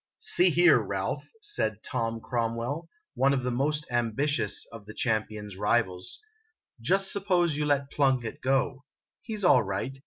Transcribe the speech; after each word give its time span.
"See 0.35 0.49
here, 0.49 0.79
Ralph," 0.79 1.29
said 1.43 1.83
Tom 1.83 2.21
Cromwell, 2.21 2.89
one 3.13 3.33
of 3.33 3.43
the 3.43 3.51
most 3.51 3.85
ambitious 3.91 4.65
of 4.71 4.87
the 4.87 4.95
champion's 4.95 5.57
rivals, 5.57 6.19
"just 6.81 7.11
suppose 7.11 7.55
you 7.55 7.65
let 7.67 7.91
Plunkett 7.91 8.41
go. 8.41 8.83
He 9.21 9.35
's 9.37 9.43
all 9.43 9.61
right. 9.61 9.95